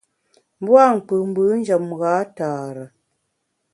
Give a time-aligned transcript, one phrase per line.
[0.61, 2.85] Mbua’ nkpù mbù njem gha tare.